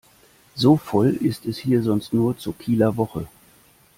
So 0.55 0.77
voll 0.77 1.09
ist 1.09 1.45
es 1.45 1.59
hier 1.59 1.83
sonst 1.83 2.11
nur 2.11 2.35
zur 2.35 2.57
Kieler 2.57 2.97
Woche. 2.97 3.27